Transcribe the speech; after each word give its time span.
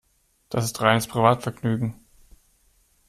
Das 0.49 0.63
ist 0.65 0.81
reines 0.81 1.05
Privatvergnügen. 1.05 1.93